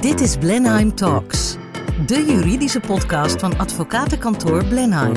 [0.00, 1.56] Dit is Blenheim Talks,
[2.06, 5.14] de juridische podcast van advocatenkantoor Blenheim,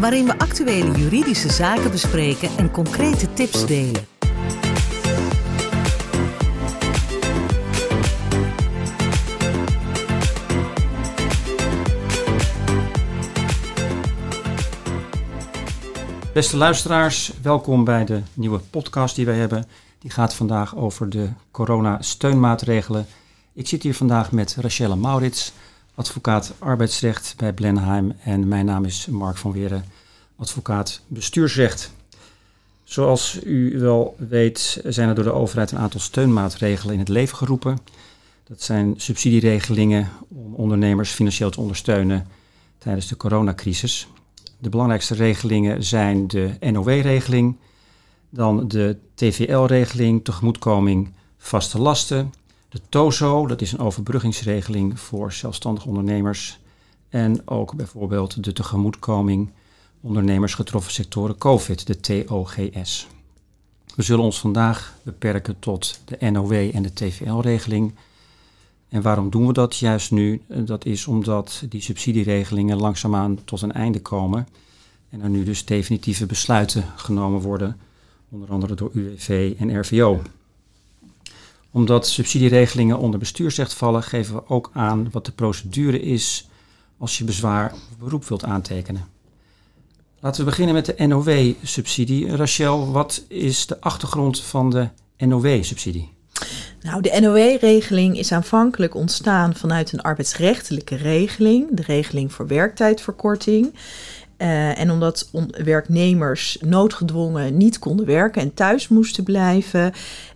[0.00, 4.06] waarin we actuele juridische zaken bespreken en concrete tips delen.
[16.32, 19.66] Beste luisteraars, welkom bij de nieuwe podcast die wij hebben.
[19.98, 23.06] Die gaat vandaag over de corona-steunmaatregelen.
[23.56, 25.52] Ik zit hier vandaag met Rachelle Maurits,
[25.94, 28.12] advocaat arbeidsrecht bij Blenheim.
[28.24, 29.84] En mijn naam is Mark van Weren,
[30.36, 31.92] advocaat bestuursrecht.
[32.84, 37.36] Zoals u wel weet zijn er door de overheid een aantal steunmaatregelen in het leven
[37.36, 37.78] geroepen.
[38.44, 42.26] Dat zijn subsidieregelingen om ondernemers financieel te ondersteunen
[42.78, 44.08] tijdens de coronacrisis.
[44.58, 47.56] De belangrijkste regelingen zijn de NOW-regeling,
[48.30, 52.32] dan de TVL-regeling, tegemoetkoming vaste lasten,
[52.74, 56.60] de TOZO, dat is een overbruggingsregeling voor zelfstandige ondernemers,
[57.08, 59.52] en ook bijvoorbeeld de tegemoetkoming
[60.00, 63.06] ondernemers getroffen sectoren COVID, de TOGS.
[63.94, 67.94] We zullen ons vandaag beperken tot de NOW en de TVL-regeling.
[68.88, 70.42] En waarom doen we dat juist nu?
[70.48, 74.48] Dat is omdat die subsidieregelingen langzaamaan tot een einde komen.
[75.10, 77.80] En er nu dus definitieve besluiten genomen worden,
[78.28, 80.20] onder andere door UWV en RVO.
[81.74, 86.48] Omdat subsidieregelingen onder bestuursrecht vallen, geven we ook aan wat de procedure is
[86.98, 89.04] als je bezwaar of beroep wilt aantekenen.
[90.20, 92.36] Laten we beginnen met de NOW-subsidie.
[92.36, 96.12] Rachel, wat is de achtergrond van de NOW-subsidie?
[96.82, 103.74] Nou, de NOW-regeling is aanvankelijk ontstaan vanuit een arbeidsrechtelijke regeling, de regeling voor werktijdverkorting.
[104.38, 105.30] Uh, en omdat
[105.64, 109.92] werknemers noodgedwongen niet konden werken en thuis moesten blijven,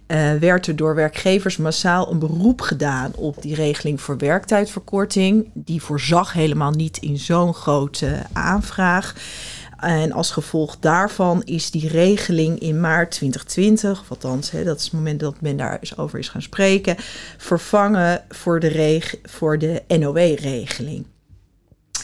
[0.08, 5.50] uh, werd er door werkgevers massaal een beroep gedaan op die regeling voor werktijdverkorting.
[5.54, 9.14] Die voorzag helemaal niet in zo'n grote aanvraag.
[9.78, 14.84] En als gevolg daarvan is die regeling in maart 2020, of althans, hè, dat is
[14.84, 16.96] het moment dat men daar eens over is gaan spreken,
[17.36, 21.06] vervangen voor de, voor de NOW-regeling.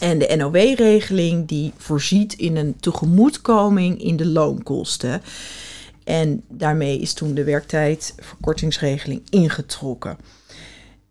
[0.01, 5.23] En de NOW-regeling die voorziet in een tegemoetkoming in de loonkosten.
[6.04, 10.16] En daarmee is toen de werktijdverkortingsregeling ingetrokken.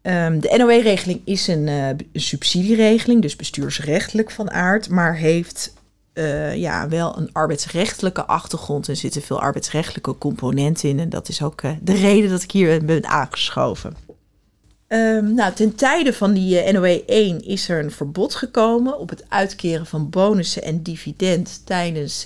[0.01, 5.73] Um, de NOW-regeling is een, uh, een subsidieregeling, dus bestuursrechtelijk van aard, maar heeft
[6.13, 10.99] uh, ja, wel een arbeidsrechtelijke achtergrond en zitten veel arbeidsrechtelijke componenten in.
[10.99, 13.95] En dat is ook uh, de reden dat ik hier ben aangeschoven.
[14.87, 19.25] Um, nou, ten tijde van die NOW 1 is er een verbod gekomen op het
[19.29, 22.23] uitkeren van bonussen en dividend tijdens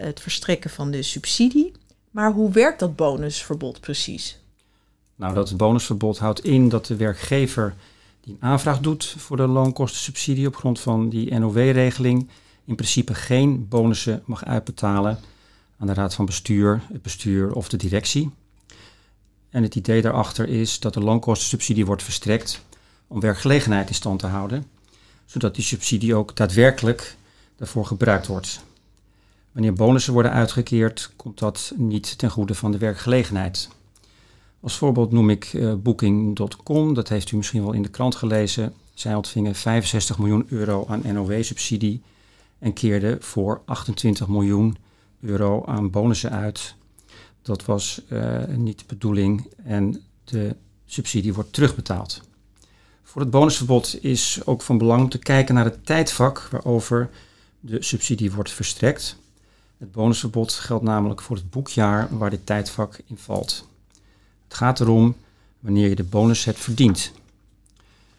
[0.00, 1.72] het verstrekken van de subsidie.
[2.10, 4.38] Maar hoe werkt dat bonusverbod precies?
[5.14, 7.74] Nou, dat bonusverbod houdt in dat de werkgever
[8.20, 12.28] die een aanvraag doet voor de loonkostensubsidie op grond van die NOW-regeling
[12.64, 15.18] in principe geen bonussen mag uitbetalen
[15.78, 18.30] aan de raad van bestuur, het bestuur of de directie.
[19.50, 22.64] En het idee daarachter is dat de loonkostensubsidie wordt verstrekt
[23.06, 24.66] om werkgelegenheid in stand te houden,
[25.26, 27.16] zodat die subsidie ook daadwerkelijk
[27.56, 28.60] daarvoor gebruikt wordt.
[29.52, 33.68] Wanneer bonussen worden uitgekeerd, komt dat niet ten goede van de werkgelegenheid.
[34.60, 38.74] Als voorbeeld noem ik uh, Booking.com, dat heeft u misschien wel in de krant gelezen.
[38.94, 42.02] Zij ontvingen 65 miljoen euro aan NOW-subsidie
[42.58, 44.76] en keerde voor 28 miljoen
[45.20, 46.74] euro aan bonussen uit.
[47.42, 50.56] Dat was uh, niet de bedoeling en de
[50.86, 52.20] subsidie wordt terugbetaald.
[53.02, 57.10] Voor het bonusverbod is ook van belang om te kijken naar het tijdvak waarover
[57.60, 59.16] de subsidie wordt verstrekt.
[59.80, 63.68] Het bonusverbod geldt namelijk voor het boekjaar waar dit tijdvak in valt.
[64.44, 65.14] Het gaat erom
[65.60, 67.12] wanneer je de bonus hebt verdiend.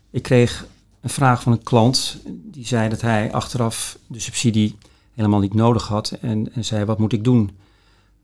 [0.09, 0.65] Ik kreeg
[1.01, 4.77] een vraag van een klant die zei dat hij achteraf de subsidie
[5.13, 7.51] helemaal niet nodig had en, zei wat moet ik doen?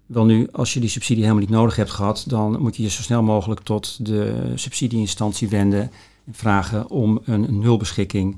[0.05, 2.89] Wel nu, als je die subsidie helemaal niet nodig hebt gehad, dan moet je je
[2.89, 5.91] zo snel mogelijk tot de subsidieinstantie wenden
[6.25, 8.37] en vragen om een nulbeschikking.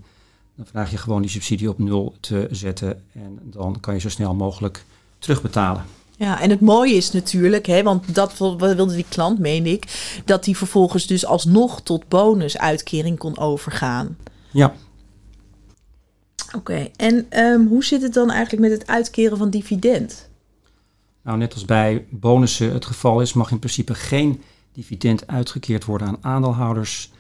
[0.60, 4.10] Dan vraag je gewoon die subsidie op nul te zetten en dan kan je zo
[4.10, 4.86] snel mogelijk
[5.20, 5.84] terugbetalen.
[6.18, 9.84] Ja, en het mooie is natuurlijk, hè, want dat wilde die klant, meen ik,
[10.26, 14.18] dat hij vervolgens dus alsnog tot bonusuitkering kon overgaan.
[14.52, 14.74] Ja.
[16.56, 20.30] Oké, en um, hoe zit het dan eigenlijk met het uitkeren van dividend?
[21.22, 24.42] Nou, net als bij bonussen het geval is, mag in principe geen
[24.74, 27.12] dividend uitgekeerd worden aan aandeelhouders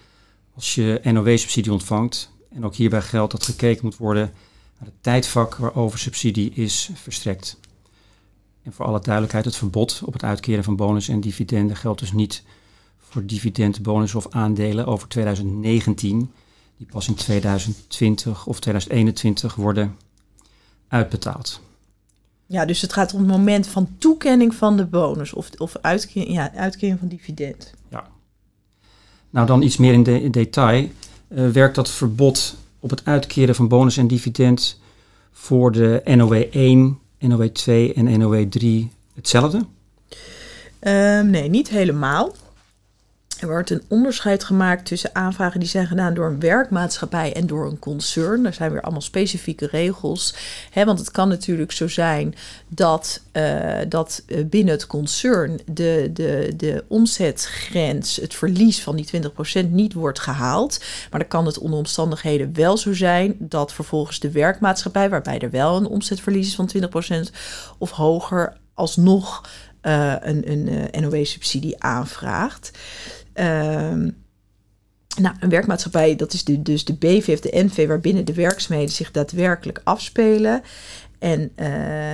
[0.56, 2.38] als je NOW-subsidie ontvangt.
[2.50, 4.31] En ook hierbij geldt dat gekeken moet worden
[4.78, 7.57] naar het tijdvak waarover subsidie is verstrekt.
[8.63, 12.12] En voor alle duidelijkheid, het verbod op het uitkeren van bonus en dividenden geldt dus
[12.12, 12.44] niet
[12.98, 16.31] voor dividend, bonus of aandelen over 2019,
[16.78, 19.98] die pas in 2020 of 2021 worden
[20.88, 21.62] uitbetaald.
[22.46, 26.34] Ja, dus het gaat om het moment van toekenning van de bonus of, of uitkering,
[26.34, 27.74] ja, uitkering van dividend.
[27.90, 28.07] Ja.
[29.30, 30.90] Nou, dan iets meer in, de, in detail.
[31.30, 34.80] Uh, werkt dat verbod op het uitkeren van bonus en dividend
[35.31, 39.58] voor de NOW 1, NOW 2 en NOW 3 hetzelfde?
[39.58, 42.36] Um, nee, niet helemaal.
[43.39, 47.65] Er wordt een onderscheid gemaakt tussen aanvragen die zijn gedaan door een werkmaatschappij en door
[47.65, 48.44] een concern.
[48.44, 50.36] Daar zijn weer allemaal specifieke regels.
[50.69, 52.36] Hè, want het kan natuurlijk zo zijn
[52.68, 59.09] dat, uh, dat eh, binnen het concern de, de, de omzetgrens, het verlies van die
[59.65, 60.80] 20% niet wordt gehaald.
[61.12, 65.50] Maar dan kan het onder omstandigheden wel zo zijn dat vervolgens de werkmaatschappij, waarbij er
[65.50, 66.69] wel een omzetverlies is van
[67.27, 67.30] 20%
[67.77, 69.41] of hoger, alsnog
[69.81, 72.71] uh, een, een NOW-subsidie aanvraagt.
[73.39, 74.09] Ehm,
[75.21, 78.94] nou, een werkmaatschappij, dat is de, dus de BV of de NV, waarbinnen de werkzaamheden
[78.94, 80.62] zich daadwerkelijk afspelen.
[81.19, 81.68] En uh,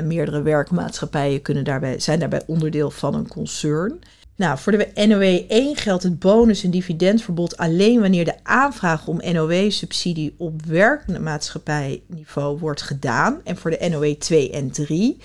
[0.03, 3.99] meerdere werkmaatschappijen kunnen daarbij, zijn daarbij onderdeel van een concern.
[4.35, 9.21] Nou, voor de NOW 1 geldt het bonus- en dividendverbod alleen wanneer de aanvraag om
[9.23, 13.41] NOW-subsidie op werkmaatschappijniveau wordt gedaan.
[13.43, 15.17] En voor de NOW 2 en 3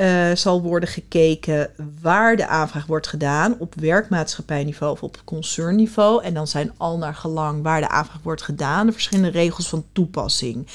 [0.00, 6.22] uh, zal worden gekeken waar de aanvraag wordt gedaan op werkmaatschappijniveau of op concernniveau.
[6.22, 9.84] En dan zijn al naar gelang waar de aanvraag wordt gedaan de verschillende regels van
[9.92, 10.66] toepassing.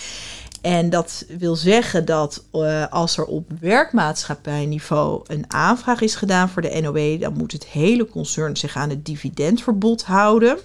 [0.61, 6.61] En dat wil zeggen dat uh, als er op werkmaatschappijniveau een aanvraag is gedaan voor
[6.61, 10.57] de NOW, dan moet het hele concern zich aan het dividendverbod houden.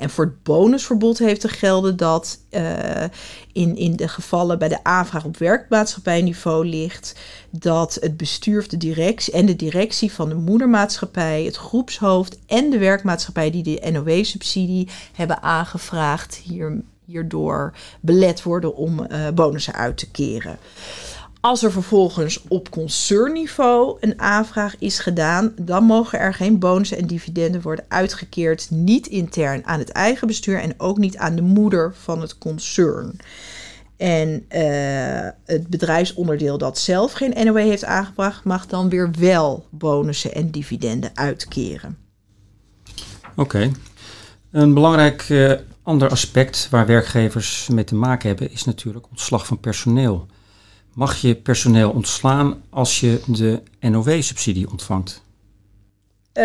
[0.00, 3.04] En voor het bonusverbod heeft te gelden dat uh,
[3.52, 7.18] in, in de gevallen bij de aanvraag op werkmaatschappijniveau ligt
[7.50, 12.70] dat het bestuur of de directie en de directie van de moedermaatschappij, het groepshoofd en
[12.70, 19.96] de werkmaatschappij die de NOW-subsidie hebben aangevraagd, hier, hierdoor belet worden om uh, bonussen uit
[19.96, 20.58] te keren.
[21.40, 27.06] Als er vervolgens op concernniveau een aanvraag is gedaan, dan mogen er geen bonussen en
[27.06, 31.94] dividenden worden uitgekeerd, niet intern aan het eigen bestuur en ook niet aan de moeder
[31.94, 33.16] van het concern.
[33.96, 40.34] En uh, het bedrijfsonderdeel dat zelf geen NOW heeft aangebracht, mag dan weer wel bonussen
[40.34, 41.96] en dividenden uitkeren.
[43.36, 43.70] Oké.
[44.50, 45.52] Een belangrijk uh,
[45.82, 50.26] ander aspect waar werkgevers mee te maken hebben is natuurlijk ontslag van personeel
[50.94, 55.22] mag je personeel ontslaan als je de NOW-subsidie ontvangt?
[56.34, 56.44] Uh,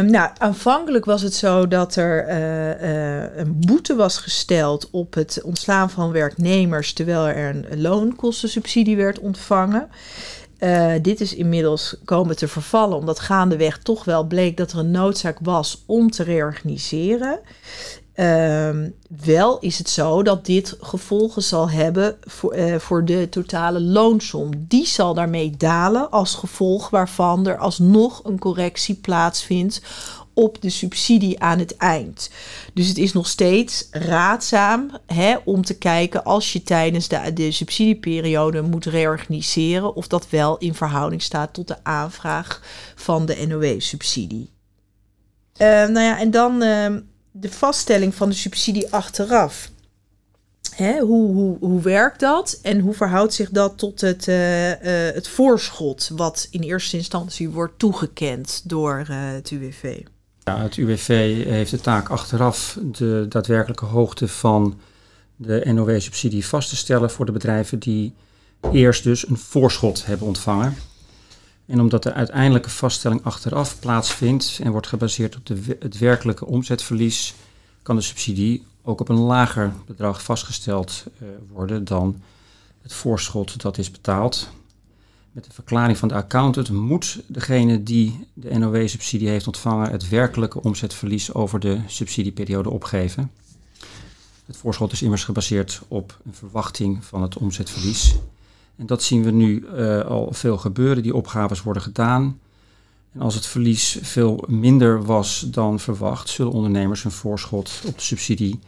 [0.00, 5.42] nou, aanvankelijk was het zo dat er uh, uh, een boete was gesteld op het
[5.42, 9.88] ontslaan van werknemers terwijl er een loonkostensubsidie werd ontvangen.
[11.02, 15.38] dit is inmiddels komen te vervallen, omdat gaandeweg toch wel bleek dat er een noodzaak
[15.40, 17.40] was om te reorganiseren.
[18.20, 23.80] Um, wel is het zo dat dit gevolgen zal hebben voor, uh, voor de totale
[23.80, 24.50] loonsom.
[24.58, 29.82] Die zal daarmee dalen als gevolg waarvan er alsnog een correctie plaatsvindt
[30.34, 32.30] op de subsidie aan het eind.
[32.74, 37.50] Dus het is nog steeds raadzaam hè, om te kijken als je tijdens de, de
[37.50, 42.62] subsidieperiode moet reorganiseren of dat wel in verhouding staat tot de aanvraag
[42.94, 44.50] van de NOW-subsidie.
[45.58, 46.62] Uh, nou ja, en dan.
[46.62, 46.96] Uh,
[47.40, 49.70] de vaststelling van de subsidie achteraf.
[50.74, 54.76] Hè, hoe, hoe, hoe werkt dat en hoe verhoudt zich dat tot het, uh, uh,
[55.14, 60.00] het voorschot wat in eerste instantie wordt toegekend door uh, het UWV?
[60.42, 64.78] Ja, het UWV heeft de taak achteraf de daadwerkelijke hoogte van
[65.36, 68.14] de NOW-subsidie vast te stellen voor de bedrijven die
[68.72, 70.76] eerst dus een voorschot hebben ontvangen.
[71.66, 77.34] En omdat de uiteindelijke vaststelling achteraf plaatsvindt en wordt gebaseerd op de, het werkelijke omzetverlies,
[77.82, 82.22] kan de subsidie ook op een lager bedrag vastgesteld uh, worden dan
[82.82, 84.48] het voorschot dat is betaald.
[85.32, 90.62] Met de verklaring van de accountant moet degene die de NOW-subsidie heeft ontvangen het werkelijke
[90.62, 93.30] omzetverlies over de subsidieperiode opgeven.
[94.46, 98.14] Het voorschot is immers gebaseerd op een verwachting van het omzetverlies.
[98.76, 101.02] En dat zien we nu uh, al veel gebeuren.
[101.02, 102.40] Die opgaves worden gedaan.
[103.12, 108.02] En als het verlies veel minder was dan verwacht, zullen ondernemers hun voorschot op de
[108.02, 108.58] subsidie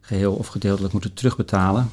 [0.00, 1.90] geheel of gedeeltelijk moeten terugbetalen.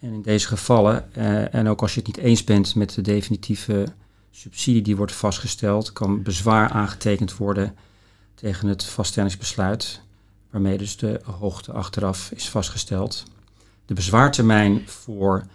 [0.00, 3.02] En in deze gevallen, uh, en ook als je het niet eens bent met de
[3.02, 3.86] definitieve
[4.30, 7.74] subsidie die wordt vastgesteld, kan bezwaar aangetekend worden
[8.34, 10.00] tegen het vaststellingsbesluit,
[10.50, 13.24] waarmee dus de hoogte achteraf is vastgesteld.
[13.86, 15.46] De bezwaartermijn voor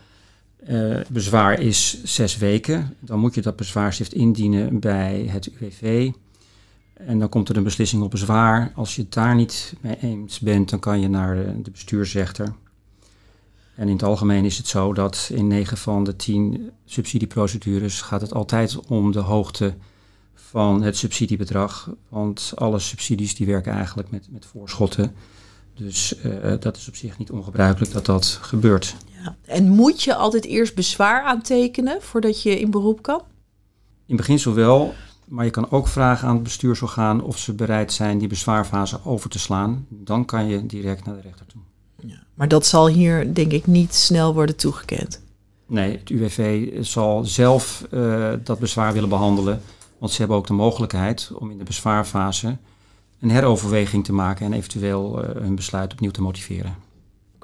[0.69, 2.95] uh, bezwaar is zes weken.
[2.99, 6.11] Dan moet je dat bezwaarschrift indienen bij het UWV.
[6.93, 8.71] En dan komt er een beslissing op bezwaar.
[8.75, 12.53] Als je het daar niet mee eens bent, dan kan je naar de, bestuursrechter.
[13.75, 18.21] En in het algemeen is het zo dat in 9 van de 10 subsidieprocedures gaat
[18.21, 19.73] het altijd om de hoogte
[20.33, 21.89] van het subsidiebedrag.
[22.09, 25.13] Want alle subsidies die werken eigenlijk met, met voorschotten.
[25.75, 28.95] Dus uh, dat is op zich niet ongebruikelijk dat dat gebeurt.
[29.23, 29.35] Ja.
[29.45, 33.21] En moet je altijd eerst bezwaar aantekenen voordat je in beroep kan?
[34.05, 34.93] In beginsel wel,
[35.27, 39.29] maar je kan ook vragen aan het bestuursorgaan of ze bereid zijn die bezwaarfase over
[39.29, 39.85] te slaan.
[39.89, 41.61] Dan kan je direct naar de rechter toe.
[41.95, 42.23] Ja.
[42.33, 45.21] Maar dat zal hier denk ik niet snel worden toegekend.
[45.65, 49.61] Nee, het UWV zal zelf uh, dat bezwaar willen behandelen.
[49.97, 52.57] Want ze hebben ook de mogelijkheid om in de bezwaarfase
[53.19, 56.75] een heroverweging te maken en eventueel uh, hun besluit opnieuw te motiveren.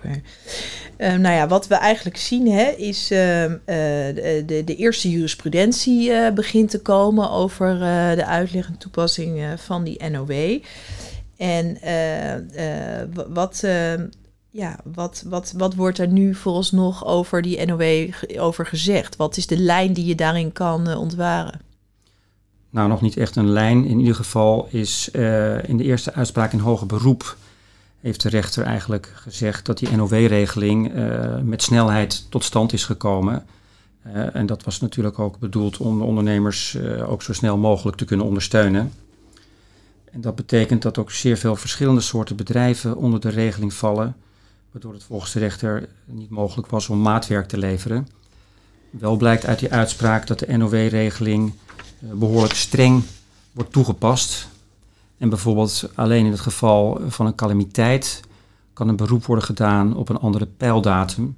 [0.06, 3.18] Uh, nou ja, wat we eigenlijk zien hè, is uh,
[3.66, 7.80] de, de, eerste jurisprudentie begint te komen over
[8.16, 10.60] de uitleg en toepassing van die NOW.
[11.38, 11.78] En
[13.30, 13.64] wat,
[14.50, 19.16] ja, wat, wat, wat wordt er nu vooralsnog over die NOW over gezegd?
[19.16, 21.62] Wat is de lijn die je daarin kan ontwaren?
[22.70, 23.86] Nou, nog niet echt een lijn.
[23.86, 25.10] In ieder geval is
[25.64, 27.38] in de eerste uitspraak in hoger beroep
[28.08, 33.46] heeft de rechter eigenlijk gezegd dat die NOW-regeling uh, met snelheid tot stand is gekomen.
[34.08, 38.06] Uh, en dat was natuurlijk ook bedoeld om de ondernemers ook zo snel mogelijk te
[38.06, 38.92] kunnen ondersteunen.
[40.12, 44.16] En dat betekent dat ook zeer veel verschillende soorten bedrijven onder de regeling vallen,
[44.72, 48.08] waardoor het volgens de rechter niet mogelijk was om maatwerk te leveren.
[48.90, 51.54] Wel blijkt uit die uitspraak dat de NOW-regeling
[52.02, 53.04] eh, behoorlijk streng
[53.52, 54.48] wordt toegepast.
[55.18, 58.22] En bijvoorbeeld alleen in het geval van een calamiteit
[58.74, 61.38] kan een beroep worden gedaan op een andere pijldatum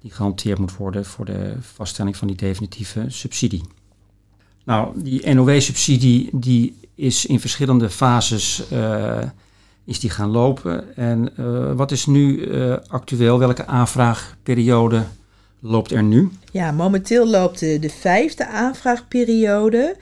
[0.00, 3.62] die gehanteerd moet worden voor de vaststelling van die definitieve subsidie.
[4.64, 9.18] Nou, die NOW-subsidie die is in verschillende fases uh,
[9.84, 10.96] is die gaan lopen.
[10.96, 13.38] En uh, wat is nu uh, actueel?
[13.38, 15.04] Welke aanvraagperiode
[15.60, 16.30] loopt er nu?
[16.52, 19.96] Ja, momenteel loopt de, de vijfde aanvraagperiode.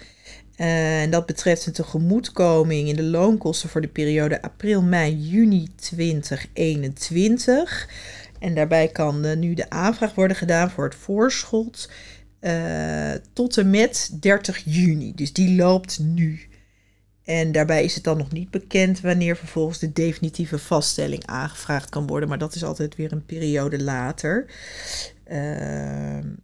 [0.59, 5.69] Uh, en dat betreft een tegemoetkoming in de loonkosten voor de periode april, mei, juni
[5.77, 7.89] 2021.
[8.39, 11.91] En daarbij kan uh, nu de aanvraag worden gedaan voor het voorschot
[12.41, 15.13] uh, tot en met 30 juni.
[15.15, 16.41] Dus die loopt nu.
[17.25, 22.07] En daarbij is het dan nog niet bekend wanneer vervolgens de definitieve vaststelling aangevraagd kan
[22.07, 22.29] worden.
[22.29, 24.47] Maar dat is altijd weer een periode later.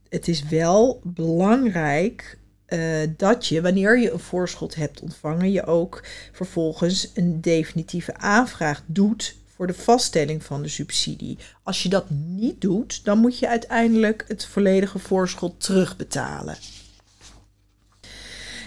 [0.08, 6.04] Het is wel belangrijk uh, dat je, wanneer je een voorschot hebt ontvangen, je ook
[6.32, 11.38] vervolgens een definitieve aanvraag doet voor de vaststelling van de subsidie.
[11.62, 16.56] Als je dat niet doet, dan moet je uiteindelijk het volledige voorschot terugbetalen.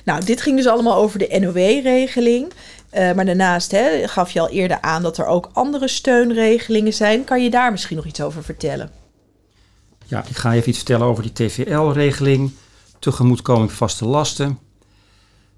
[0.06, 2.52] Nou, dit ging dus allemaal over de NOW-regeling.
[2.94, 7.24] Uh, maar daarnaast hè, gaf je al eerder aan dat er ook andere steunregelingen zijn.
[7.24, 8.92] Kan je daar misschien nog iets over vertellen?
[10.06, 12.52] Ja, ik ga even iets vertellen over die TVL-regeling,
[13.00, 14.60] tegemoetkoming vaste lasten.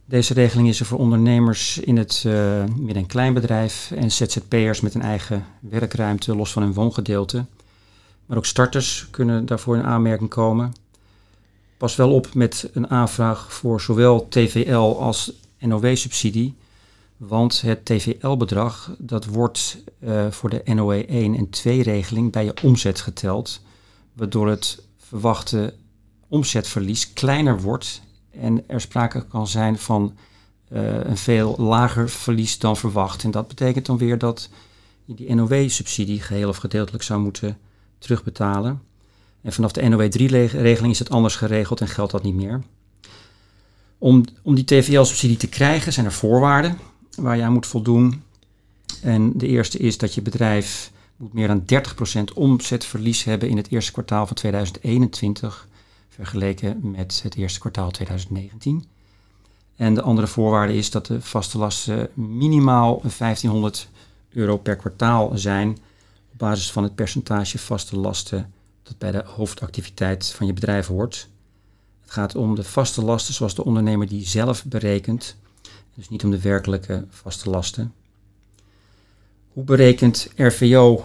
[0.06, 4.94] Deze regeling is er voor ondernemers in het uh, midden- en kleinbedrijf en ZZP'ers met
[4.94, 7.46] een eigen werkruimte los van hun woongedeelte.
[8.26, 10.74] Maar ook starters kunnen daarvoor in aanmerking komen.
[11.78, 16.56] Pas wel op met een aanvraag voor zowel TVL als NOW-subsidie,
[17.18, 23.02] want het TVL-bedrag dat wordt uh, voor de NOW 1 en 2-regeling bij je omzet
[23.02, 23.62] geteld
[24.14, 25.74] waardoor het verwachte
[26.30, 30.14] omzetverlies kleiner wordt en er sprake kan zijn van
[30.72, 33.24] uh, een veel lager verlies dan verwacht.
[33.24, 34.50] En dat betekent dan weer dat
[35.06, 37.58] je die NOW-subsidie geheel of gedeeltelijk zou moeten
[37.98, 38.82] terugbetalen.
[39.42, 42.62] En vanaf de NOW-3-regeling is het anders geregeld en geldt dat niet meer.
[43.98, 46.78] Om, om die TVL-subsidie te krijgen zijn er voorwaarden
[47.16, 48.24] waar je aan moet voldoen.
[49.02, 51.64] En de eerste is dat je bedrijf moet meer dan
[52.30, 55.68] 30% omzetverlies hebben in het eerste kwartaal van 2021,
[56.20, 58.86] vergeleken met het eerste kwartaal 2019.
[59.76, 63.90] En de andere voorwaarde is dat de vaste lasten minimaal 1500
[64.30, 65.70] euro per kwartaal zijn
[66.32, 71.28] op basis van het percentage vaste lasten dat bij de hoofdactiviteit van je bedrijf hoort.
[72.02, 75.36] Het gaat om de vaste lasten zoals de ondernemer die zelf berekent,
[75.96, 77.94] dus niet om de werkelijke vaste lasten.
[79.54, 81.04] Hoe berekent RVO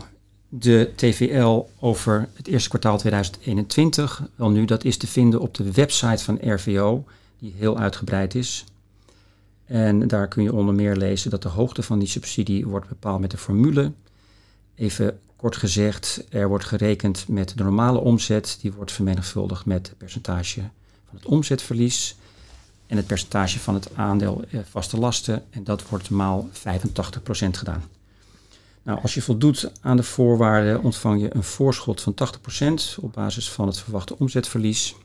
[0.59, 4.23] de TVL over het eerste kwartaal 2021?
[4.35, 7.05] Wel nu, dat is te vinden op de website van RVO,
[7.39, 8.65] die heel uitgebreid is.
[9.65, 13.21] En daar kun je onder meer lezen dat de hoogte van die subsidie wordt bepaald
[13.21, 13.93] met een formule.
[14.75, 19.99] Even kort gezegd, er wordt gerekend met de normale omzet, die wordt vermenigvuldigd met het
[19.99, 20.61] percentage
[21.09, 22.17] van het omzetverlies.
[22.87, 25.43] en het percentage van het aandeel eh, vaste lasten.
[25.51, 26.53] En dat wordt maal 85%
[27.51, 27.83] gedaan.
[28.85, 33.51] Nou, als je voldoet aan de voorwaarden, ontvang je een voorschot van 80% op basis
[33.51, 34.97] van het verwachte omzetverlies.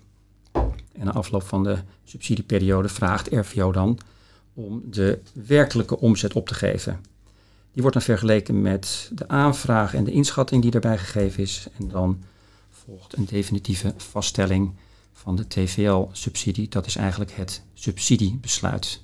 [0.52, 4.00] En na afloop van de subsidieperiode vraagt RVO dan
[4.54, 7.02] om de werkelijke omzet op te geven.
[7.72, 11.68] Die wordt dan vergeleken met de aanvraag en de inschatting die daarbij gegeven is.
[11.78, 12.24] En dan
[12.70, 14.76] volgt een definitieve vaststelling
[15.14, 16.70] van de TVL-subsidie.
[16.70, 19.00] Dat is eigenlijk het subsidiebesluit.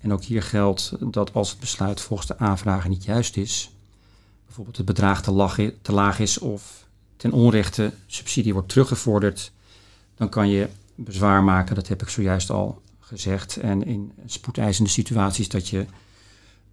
[0.00, 3.70] En ook hier geldt dat als het besluit volgens de aanvrager niet juist is,
[4.46, 5.22] bijvoorbeeld het bedrag
[5.82, 6.86] te laag is of
[7.16, 9.52] ten onrechte subsidie wordt teruggevorderd,
[10.14, 11.74] dan kan je bezwaar maken.
[11.74, 13.56] Dat heb ik zojuist al gezegd.
[13.56, 15.86] En in spoedeisende situaties dat je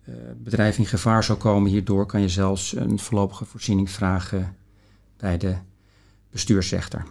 [0.06, 4.56] uh, bedrijf in gevaar zou komen hierdoor, kan je zelfs een voorlopige voorziening vragen
[5.18, 5.56] bij de
[6.32, 7.06] bestuursrechter.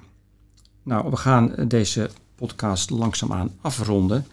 [0.83, 4.27] Nou, we gaan deze podcast langzaamaan afronden.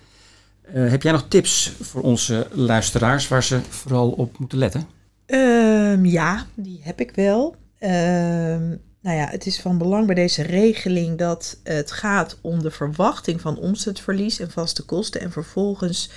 [0.73, 4.87] Uh, heb jij nog tips voor onze luisteraars waar ze vooral op moeten letten?
[5.31, 7.55] Um, ja, die heb ik wel.
[7.79, 12.71] Um, nou ja, het is van belang bij deze regeling dat het gaat om de
[12.71, 15.21] verwachting van omzetverlies en vaste kosten.
[15.21, 16.09] En vervolgens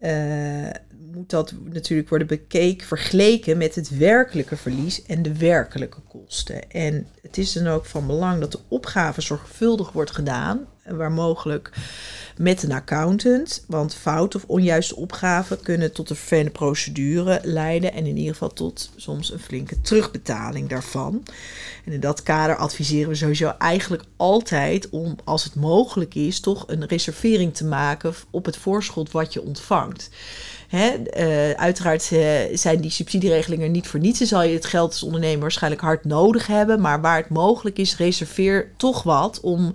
[0.00, 0.70] uh,
[1.12, 6.70] moet dat natuurlijk worden bekeken, vergeleken met het werkelijke verlies en de werkelijke kosten.
[6.70, 11.70] En het is dan ook van belang dat de opgave zorgvuldig wordt gedaan, waar mogelijk
[12.36, 13.64] met een accountant.
[13.66, 18.52] Want fout of onjuiste opgaven kunnen tot een vervelende procedure leiden en in ieder geval
[18.52, 21.22] tot soms een flinke terugbetaling daarvan.
[21.84, 26.64] En in dat kader adviseren we sowieso eigenlijk altijd om, als het mogelijk is, toch
[26.66, 30.10] een reservering te maken op het voorschot wat je ontvangt.
[30.74, 34.18] Uh, uiteraard uh, zijn die subsidieregelingen niet voor niets.
[34.18, 36.80] Dan zal je het geld als ondernemer waarschijnlijk hard nodig hebben.
[36.80, 39.72] Maar waar het mogelijk is, reserveer toch wat om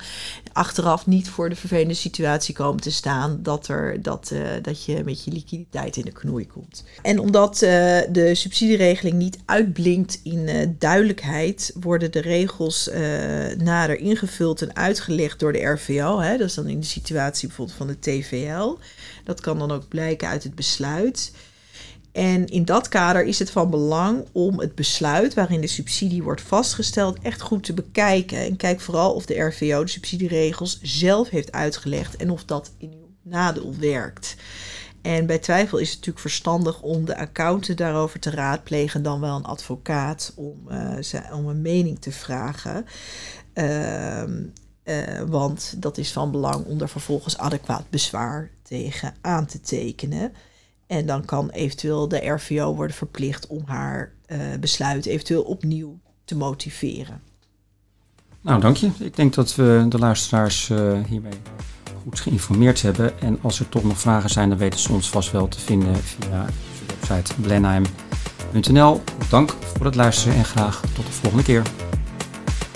[0.60, 5.04] achteraf niet voor de vervelende situatie komen te staan dat, er, dat, uh, dat je
[5.04, 6.84] met je liquiditeit in de knoei komt.
[7.02, 12.90] En omdat de subsidieregeling niet uitblinkt in duidelijkheid, worden de regels
[13.58, 16.20] nader ingevuld en uitgelegd door de RVO.
[16.20, 18.78] Hè, dat is dan in de situatie bijvoorbeeld van de TVL.
[19.24, 21.32] Dat kan dan ook blijken uit het besluit.
[22.20, 26.42] En in dat kader is het van belang om het besluit waarin de subsidie wordt
[26.42, 28.38] vastgesteld echt goed te bekijken.
[28.38, 32.92] En kijk vooral of de RVO de subsidieregels zelf heeft uitgelegd en of dat in
[32.92, 34.36] uw nadeel werkt.
[35.02, 39.36] En bij twijfel is het natuurlijk verstandig om de accountant daarover te raadplegen, dan wel
[39.36, 42.86] een advocaat om, uh, om een mening te vragen.
[43.54, 44.24] Uh,
[44.84, 50.34] uh, want dat is van belang om er vervolgens adequaat bezwaar tegen aan te tekenen.
[50.90, 56.36] En dan kan eventueel de RVO worden verplicht om haar uh, besluit eventueel opnieuw te
[56.36, 57.22] motiveren.
[58.42, 58.90] Nou, dank je.
[59.00, 61.34] Ik denk dat we de luisteraars uh, hiermee
[62.04, 63.20] goed geïnformeerd hebben.
[63.20, 65.96] En als er toch nog vragen zijn, dan weten ze ons vast wel te vinden
[65.96, 69.02] via de website blenheim.nl.
[69.30, 71.64] Dank voor het luisteren en graag tot de volgende keer.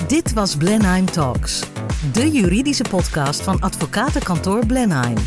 [0.08, 1.63] Dit was Blenheim Talks,
[2.12, 5.17] de juridische podcast van advocatenkantoor Blenheim.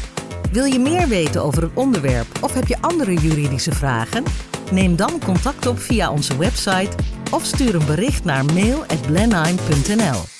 [0.53, 4.25] Wil je meer weten over het onderwerp of heb je andere juridische vragen?
[4.71, 6.91] Neem dan contact op via onze website
[7.31, 10.36] of stuur een bericht naar mail@blenheim.nl.